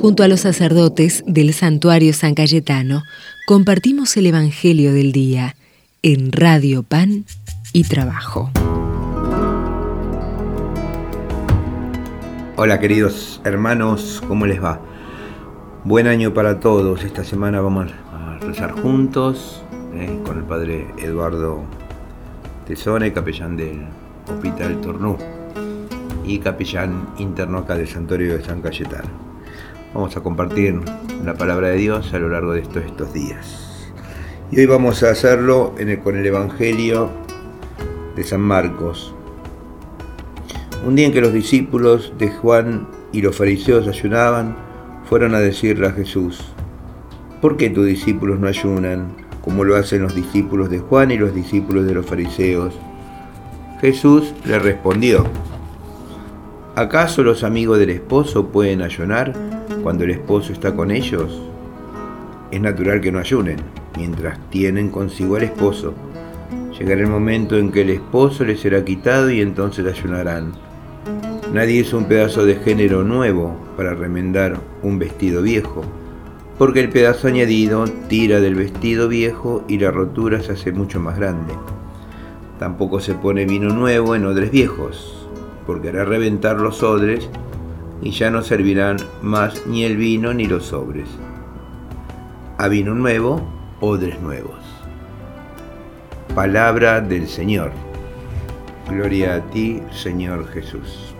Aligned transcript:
Junto 0.00 0.22
a 0.22 0.28
los 0.28 0.40
sacerdotes 0.40 1.24
del 1.26 1.52
santuario 1.52 2.12
San 2.12 2.36
Cayetano, 2.36 3.02
compartimos 3.48 4.16
el 4.16 4.26
Evangelio 4.26 4.92
del 4.92 5.10
Día 5.10 5.56
en 6.02 6.30
Radio 6.30 6.84
Pan 6.84 7.24
y 7.72 7.82
Trabajo. 7.82 8.48
Hola 12.54 12.78
queridos 12.78 13.40
hermanos, 13.44 14.22
¿cómo 14.28 14.46
les 14.46 14.62
va? 14.62 14.80
Buen 15.82 16.06
año 16.06 16.32
para 16.32 16.60
todos. 16.60 17.02
Esta 17.02 17.24
semana 17.24 17.60
vamos 17.60 17.90
a 18.12 18.38
rezar 18.38 18.70
juntos 18.80 19.64
eh, 19.94 20.16
con 20.24 20.38
el 20.38 20.44
padre 20.44 20.86
Eduardo 20.98 21.64
Tesone, 22.68 23.12
capellán 23.12 23.56
del 23.56 23.84
Hospital 24.28 24.80
Tornú 24.80 25.18
y 26.24 26.38
capellán 26.38 27.08
interno 27.18 27.58
acá 27.58 27.74
del 27.74 27.88
Santuario 27.88 28.38
de 28.38 28.44
San 28.44 28.62
Cayetano. 28.62 29.27
Vamos 29.94 30.14
a 30.18 30.20
compartir 30.20 30.78
la 31.24 31.34
palabra 31.34 31.68
de 31.68 31.78
Dios 31.78 32.12
a 32.12 32.18
lo 32.18 32.28
largo 32.28 32.52
de 32.52 32.60
estos, 32.60 32.84
estos 32.84 33.12
días. 33.14 33.90
Y 34.50 34.60
hoy 34.60 34.66
vamos 34.66 35.02
a 35.02 35.10
hacerlo 35.10 35.74
con 36.04 36.16
el 36.16 36.26
Evangelio 36.26 37.10
de 38.14 38.22
San 38.22 38.42
Marcos. 38.42 39.14
Un 40.86 40.94
día 40.94 41.06
en 41.06 41.12
que 41.12 41.22
los 41.22 41.32
discípulos 41.32 42.12
de 42.18 42.28
Juan 42.30 42.86
y 43.12 43.22
los 43.22 43.36
fariseos 43.36 43.88
ayunaban, 43.88 44.56
fueron 45.08 45.34
a 45.34 45.40
decirle 45.40 45.86
a 45.86 45.92
Jesús, 45.92 46.52
¿por 47.40 47.56
qué 47.56 47.70
tus 47.70 47.86
discípulos 47.86 48.38
no 48.38 48.46
ayunan 48.46 49.16
como 49.42 49.64
lo 49.64 49.74
hacen 49.74 50.02
los 50.02 50.14
discípulos 50.14 50.68
de 50.68 50.80
Juan 50.80 51.10
y 51.10 51.16
los 51.16 51.34
discípulos 51.34 51.86
de 51.86 51.94
los 51.94 52.04
fariseos? 52.04 52.74
Jesús 53.80 54.34
le 54.44 54.58
respondió, 54.58 55.24
¿acaso 56.74 57.22
los 57.22 57.42
amigos 57.42 57.78
del 57.78 57.90
esposo 57.90 58.48
pueden 58.48 58.82
ayunar 58.82 59.57
cuando 59.82 60.04
el 60.04 60.10
esposo 60.10 60.52
está 60.52 60.74
con 60.74 60.90
ellos? 60.90 61.42
Es 62.50 62.60
natural 62.60 63.00
que 63.00 63.12
no 63.12 63.18
ayunen 63.18 63.58
mientras 63.96 64.38
tienen 64.50 64.90
consigo 64.90 65.36
al 65.36 65.42
esposo. 65.44 65.94
Llegará 66.78 67.00
el 67.00 67.08
momento 67.08 67.58
en 67.58 67.72
que 67.72 67.82
el 67.82 67.90
esposo 67.90 68.44
les 68.44 68.60
será 68.60 68.84
quitado 68.84 69.30
y 69.30 69.40
entonces 69.40 69.86
ayunarán. 69.86 70.52
Nadie 71.52 71.80
hizo 71.80 71.98
un 71.98 72.04
pedazo 72.04 72.44
de 72.46 72.56
género 72.56 73.04
nuevo 73.04 73.56
para 73.76 73.94
remendar 73.94 74.60
un 74.82 74.98
vestido 74.98 75.42
viejo, 75.42 75.82
porque 76.58 76.80
el 76.80 76.90
pedazo 76.90 77.28
añadido 77.28 77.84
tira 78.08 78.40
del 78.40 78.54
vestido 78.54 79.08
viejo 79.08 79.64
y 79.66 79.78
la 79.78 79.90
rotura 79.90 80.40
se 80.40 80.52
hace 80.52 80.72
mucho 80.72 81.00
más 81.00 81.16
grande. 81.16 81.54
Tampoco 82.58 83.00
se 83.00 83.14
pone 83.14 83.46
vino 83.46 83.70
nuevo 83.70 84.14
en 84.14 84.26
odres 84.26 84.50
viejos, 84.50 85.26
porque 85.66 85.88
hará 85.88 86.04
reventar 86.04 86.58
los 86.58 86.82
odres 86.82 87.28
y 88.02 88.10
ya 88.10 88.30
no 88.30 88.42
servirán 88.42 88.96
más 89.22 89.66
ni 89.66 89.84
el 89.84 89.96
vino 89.96 90.32
ni 90.32 90.46
los 90.46 90.66
sobres. 90.66 91.08
A 92.58 92.68
vino 92.68 92.94
nuevo, 92.94 93.42
odres 93.80 94.20
nuevos. 94.20 94.58
Palabra 96.34 97.00
del 97.00 97.28
Señor. 97.28 97.72
Gloria 98.88 99.36
a 99.36 99.40
ti, 99.50 99.80
Señor 99.92 100.48
Jesús. 100.48 101.14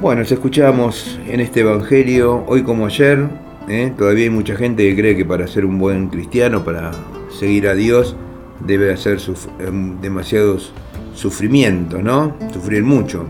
Bueno, 0.00 0.20
nos 0.20 0.30
escuchamos 0.30 1.18
en 1.26 1.40
este 1.40 1.60
Evangelio 1.60 2.44
hoy 2.46 2.62
como 2.62 2.86
ayer. 2.86 3.28
¿eh? 3.68 3.92
Todavía 3.96 4.24
hay 4.24 4.30
mucha 4.30 4.54
gente 4.54 4.88
que 4.88 4.96
cree 4.96 5.16
que 5.16 5.24
para 5.24 5.46
ser 5.48 5.64
un 5.64 5.78
buen 5.78 6.08
cristiano, 6.08 6.64
para 6.64 6.92
seguir 7.30 7.66
a 7.68 7.74
Dios, 7.74 8.16
debe 8.60 8.92
hacer 8.92 9.18
em, 9.58 10.00
demasiados 10.00 10.72
sufrimientos, 11.14 12.02
¿no? 12.02 12.36
Sufrir 12.52 12.84
mucho. 12.84 13.26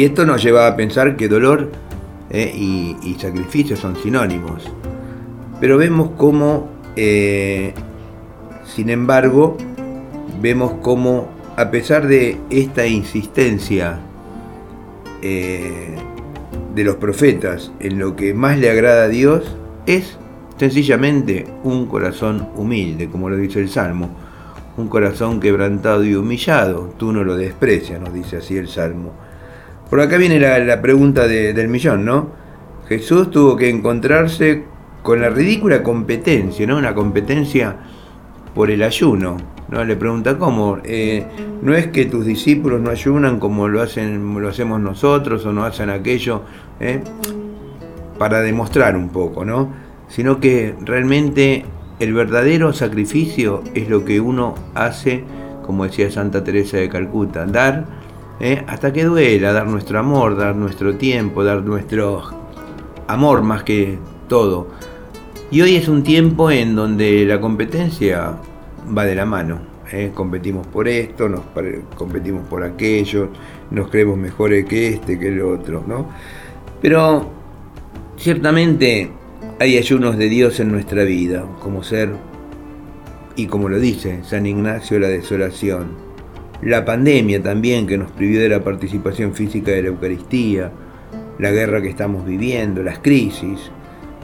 Y 0.00 0.04
esto 0.04 0.24
nos 0.24 0.42
lleva 0.42 0.66
a 0.66 0.76
pensar 0.76 1.14
que 1.14 1.28
dolor 1.28 1.70
¿eh? 2.30 2.50
y, 2.56 3.16
sacrificio 3.20 3.76
son 3.76 3.96
sinónimos. 3.96 4.72
Pero 5.60 5.76
vemos 5.76 6.12
cómo, 6.16 6.70
eh, 6.96 7.74
sin 8.64 8.88
embargo, 8.88 9.58
vemos 10.40 10.72
cómo 10.80 11.28
a 11.54 11.70
pesar 11.70 12.06
de 12.06 12.38
esta 12.48 12.86
insistencia 12.86 14.00
eh, 15.20 15.96
de 16.74 16.82
los 16.82 16.96
profetas 16.96 17.70
en 17.78 17.98
lo 17.98 18.16
que 18.16 18.32
más 18.32 18.56
le 18.56 18.70
agrada 18.70 19.02
a 19.02 19.08
Dios 19.08 19.54
es 19.84 20.16
sencillamente 20.56 21.46
un 21.62 21.84
corazón 21.84 22.48
humilde, 22.56 23.10
como 23.10 23.28
lo 23.28 23.36
dice 23.36 23.60
el 23.60 23.68
Salmo. 23.68 24.08
Un 24.78 24.88
corazón 24.88 25.40
quebrantado 25.40 26.04
y 26.06 26.14
humillado, 26.14 26.94
tú 26.96 27.12
no 27.12 27.22
lo 27.22 27.36
desprecias, 27.36 28.00
nos 28.00 28.14
dice 28.14 28.38
así 28.38 28.56
el 28.56 28.68
Salmo. 28.68 29.12
Por 29.90 30.00
acá 30.00 30.18
viene 30.18 30.38
la, 30.38 30.80
pregunta 30.80 31.26
del 31.26 31.66
millón, 31.66 32.04
¿no? 32.04 32.28
Jesús 32.88 33.30
tuvo 33.32 33.56
que 33.56 33.68
encontrarse 33.68 34.62
con 35.02 35.20
la 35.20 35.30
ridícula 35.30 35.82
competencia, 35.82 36.64
¿no? 36.64 36.76
Una 36.76 36.94
competencia 36.94 37.76
por 38.54 38.70
el 38.70 38.84
ayuno. 38.84 39.36
¿no? 39.68 39.84
Le 39.84 39.96
pregunta, 39.96 40.38
¿cómo? 40.38 40.78
Eh, 40.84 41.26
no 41.62 41.74
es 41.74 41.88
que 41.88 42.06
tus 42.06 42.24
discípulos 42.24 42.80
no 42.80 42.90
ayunan 42.90 43.40
como 43.40 43.68
lo, 43.68 43.82
hacen, 43.82 44.40
lo 44.40 44.48
hacemos 44.48 44.80
nosotros 44.80 45.44
o 45.46 45.52
no 45.52 45.64
hacen 45.64 45.90
aquello 45.90 46.42
¿eh? 46.80 47.00
para 48.18 48.40
demostrar 48.40 48.96
un 48.96 49.08
poco, 49.08 49.44
¿no? 49.44 49.72
Sino 50.08 50.40
que 50.40 50.74
realmente 50.80 51.64
el 52.00 52.14
verdadero 52.14 52.72
sacrificio 52.72 53.62
es 53.74 53.88
lo 53.88 54.04
que 54.04 54.20
uno 54.20 54.54
hace, 54.74 55.24
como 55.64 55.84
decía 55.84 56.10
Santa 56.10 56.42
Teresa 56.42 56.76
de 56.78 56.88
Calcuta, 56.88 57.46
dar 57.46 57.99
¿eh? 58.40 58.64
hasta 58.66 58.92
que 58.92 59.04
duela, 59.04 59.52
dar 59.52 59.66
nuestro 59.66 59.98
amor, 59.98 60.36
dar 60.36 60.56
nuestro 60.56 60.96
tiempo, 60.96 61.44
dar 61.44 61.62
nuestro 61.62 62.22
amor 63.06 63.42
más 63.42 63.62
que 63.62 63.98
todo. 64.28 64.68
Y 65.50 65.60
hoy 65.60 65.76
es 65.76 65.88
un 65.88 66.02
tiempo 66.02 66.50
en 66.50 66.74
donde 66.74 67.24
la 67.26 67.40
competencia 67.40 68.36
va 68.96 69.04
de 69.04 69.14
la 69.14 69.26
mano. 69.26 69.60
¿eh? 69.92 70.12
Competimos 70.14 70.66
por 70.66 70.88
esto, 70.88 71.28
nos 71.28 71.42
competimos 71.96 72.46
por 72.48 72.64
aquello, 72.64 73.28
nos 73.70 73.88
creemos 73.88 74.16
mejores 74.16 74.64
que 74.64 74.88
este, 74.88 75.18
que 75.18 75.28
el 75.28 75.42
otro, 75.42 75.84
¿no? 75.86 76.08
Pero 76.80 77.28
ciertamente 78.16 79.10
hay 79.58 79.76
ayunos 79.76 80.16
de 80.16 80.28
Dios 80.28 80.60
en 80.60 80.70
nuestra 80.70 81.04
vida, 81.04 81.44
como 81.60 81.82
ser, 81.82 82.10
y 83.36 83.46
como 83.46 83.68
lo 83.68 83.78
dice 83.78 84.20
San 84.22 84.46
Ignacio, 84.46 84.98
la 84.98 85.08
desolación. 85.08 86.09
La 86.62 86.84
pandemia 86.84 87.42
también 87.42 87.86
que 87.86 87.96
nos 87.96 88.10
privió 88.10 88.40
de 88.40 88.50
la 88.50 88.62
participación 88.62 89.34
física 89.34 89.70
de 89.70 89.82
la 89.82 89.88
Eucaristía, 89.88 90.70
la 91.38 91.50
guerra 91.50 91.80
que 91.80 91.88
estamos 91.88 92.26
viviendo, 92.26 92.82
las 92.82 92.98
crisis, 92.98 93.70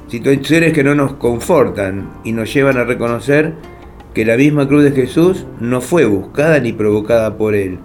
situaciones 0.08 0.74
que 0.74 0.84
no 0.84 0.94
nos 0.94 1.14
confortan 1.14 2.12
y 2.24 2.32
nos 2.32 2.52
llevan 2.52 2.76
a 2.76 2.84
reconocer 2.84 3.54
que 4.12 4.26
la 4.26 4.36
misma 4.36 4.68
cruz 4.68 4.84
de 4.84 4.92
Jesús 4.92 5.46
no 5.60 5.80
fue 5.80 6.04
buscada 6.04 6.60
ni 6.60 6.72
provocada 6.72 7.36
por 7.38 7.54
Él, 7.54 7.78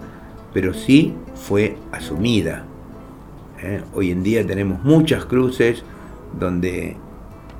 pero 0.52 0.74
sí 0.74 1.14
fue 1.34 1.76
asumida. 1.90 2.66
¿Eh? 3.62 3.80
Hoy 3.94 4.10
en 4.10 4.22
día 4.22 4.46
tenemos 4.46 4.84
muchas 4.84 5.24
cruces 5.24 5.82
donde 6.38 6.96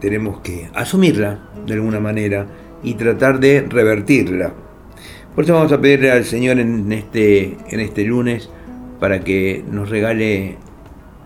tenemos 0.00 0.40
que 0.40 0.68
asumirla 0.74 1.38
de 1.66 1.74
alguna 1.74 2.00
manera 2.00 2.46
y 2.82 2.94
tratar 2.94 3.40
de 3.40 3.66
revertirla. 3.68 4.52
Por 5.34 5.44
eso 5.44 5.54
vamos 5.54 5.72
a 5.72 5.80
pedirle 5.80 6.10
al 6.10 6.24
Señor 6.24 6.58
en 6.58 6.92
este, 6.92 7.56
en 7.68 7.80
este 7.80 8.04
lunes 8.04 8.50
para 9.00 9.20
que 9.20 9.64
nos 9.70 9.88
regale 9.88 10.58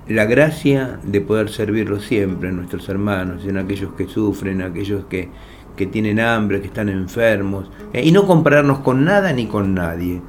la 0.09 0.25
gracia 0.27 1.01
de 1.03 1.21
poder 1.21 1.51
servirlo 1.51 1.99
siempre 1.99 2.51
en 2.51 2.57
nuestros 2.57 2.89
hermanos, 2.89 3.45
en 3.45 3.59
aquellos 3.59 3.95
que 3.95 4.07
sufren, 4.07 4.61
en 4.61 4.71
aquellos 4.71 5.07
que, 5.07 5.29
que 5.75 5.87
tienen 5.87 6.21
hambre, 6.21 6.61
que 6.61 6.69
están 6.69 6.89
enfermos, 6.89 7.69
eh, 7.93 8.03
y 8.05 8.13
no 8.13 8.27
compararnos 8.27 8.79
con 8.79 9.05
nada 9.05 9.33
ni 9.33 9.47
con 9.47 9.75
nadie, 9.75 10.21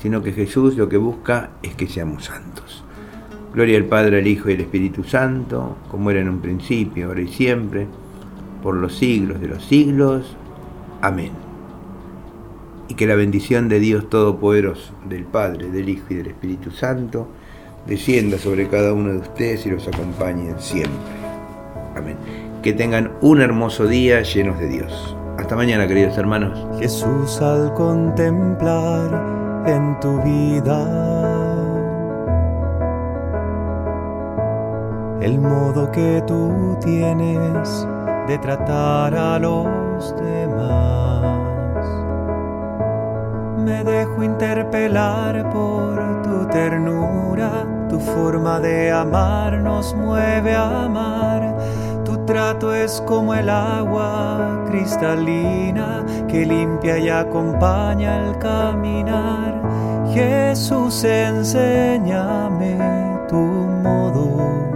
sino 0.00 0.22
que 0.22 0.32
Jesús 0.32 0.76
lo 0.76 0.88
que 0.88 0.96
busca 0.96 1.50
es 1.62 1.74
que 1.74 1.88
seamos 1.88 2.24
santos. 2.24 2.82
Gloria 3.52 3.76
al 3.76 3.84
Padre, 3.84 4.18
al 4.18 4.26
Hijo 4.26 4.48
y 4.48 4.54
al 4.54 4.60
Espíritu 4.60 5.04
Santo, 5.04 5.76
como 5.90 6.10
era 6.10 6.20
en 6.20 6.30
un 6.30 6.40
principio, 6.40 7.08
ahora 7.08 7.20
y 7.20 7.28
siempre, 7.28 7.86
por 8.62 8.74
los 8.76 8.96
siglos 8.96 9.40
de 9.40 9.48
los 9.48 9.64
siglos. 9.64 10.36
Amén. 11.02 11.45
Y 12.88 12.94
que 12.94 13.06
la 13.06 13.14
bendición 13.14 13.68
de 13.68 13.80
Dios 13.80 14.08
Todopoderoso, 14.08 14.92
del 15.08 15.24
Padre, 15.24 15.70
del 15.70 15.88
Hijo 15.88 16.06
y 16.10 16.14
del 16.14 16.28
Espíritu 16.28 16.70
Santo, 16.70 17.28
descienda 17.86 18.38
sobre 18.38 18.68
cada 18.68 18.92
uno 18.92 19.12
de 19.12 19.18
ustedes 19.18 19.66
y 19.66 19.70
los 19.70 19.86
acompañe 19.88 20.54
siempre. 20.58 20.92
Amén. 21.96 22.16
Que 22.62 22.72
tengan 22.72 23.12
un 23.20 23.40
hermoso 23.40 23.86
día 23.86 24.22
llenos 24.22 24.58
de 24.58 24.68
Dios. 24.68 25.16
Hasta 25.38 25.56
mañana, 25.56 25.86
queridos 25.86 26.16
hermanos. 26.16 26.58
Jesús, 26.78 27.40
al 27.40 27.74
contemplar 27.74 29.64
en 29.66 29.98
tu 30.00 30.22
vida 30.22 31.26
el 35.20 35.40
modo 35.40 35.90
que 35.90 36.22
tú 36.26 36.78
tienes 36.80 37.86
de 38.28 38.38
tratar 38.38 39.14
a 39.14 39.38
los 39.38 40.14
demás, 40.16 41.55
me 43.66 43.84
dejo 43.84 44.22
interpelar 44.22 45.50
por 45.50 46.22
tu 46.22 46.48
ternura 46.48 47.66
forma 48.00 48.60
de 48.60 48.90
amar 48.90 49.58
nos 49.60 49.94
mueve 49.94 50.54
a 50.54 50.84
amar. 50.84 51.56
Tu 52.04 52.24
trato 52.24 52.72
es 52.74 53.02
como 53.06 53.34
el 53.34 53.48
agua 53.48 54.64
cristalina 54.68 56.04
que 56.28 56.46
limpia 56.46 56.98
y 56.98 57.08
acompaña 57.08 58.26
el 58.26 58.38
caminar. 58.38 59.62
Jesús, 60.12 61.04
enséñame 61.04 62.78
tu 63.28 63.36
modo 63.36 64.75